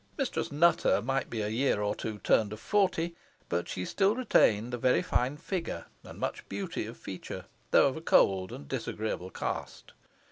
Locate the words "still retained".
3.85-4.73